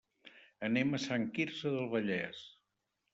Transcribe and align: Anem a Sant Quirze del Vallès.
Anem 0.67 0.95
a 0.97 0.99
Sant 1.03 1.27
Quirze 1.35 1.73
del 1.75 1.85
Vallès. 1.93 2.41